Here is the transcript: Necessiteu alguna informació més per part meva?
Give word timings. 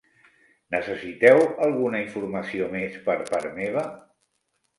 Necessiteu 0.75 1.41
alguna 1.65 1.99
informació 2.05 2.71
més 2.77 2.97
per 3.11 3.19
part 3.29 3.49
meva? 3.61 3.87